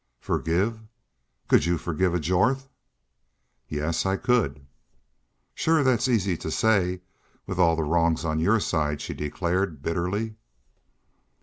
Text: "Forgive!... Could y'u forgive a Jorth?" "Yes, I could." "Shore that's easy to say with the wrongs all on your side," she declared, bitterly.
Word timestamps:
"Forgive!... 0.19 0.79
Could 1.47 1.67
y'u 1.67 1.77
forgive 1.77 2.15
a 2.15 2.19
Jorth?" 2.19 2.67
"Yes, 3.69 4.03
I 4.03 4.17
could." 4.17 4.65
"Shore 5.53 5.83
that's 5.83 6.07
easy 6.07 6.35
to 6.37 6.49
say 6.49 7.01
with 7.45 7.57
the 7.57 7.65
wrongs 7.83 8.25
all 8.25 8.31
on 8.31 8.39
your 8.39 8.59
side," 8.59 8.99
she 8.99 9.13
declared, 9.13 9.83
bitterly. 9.83 10.37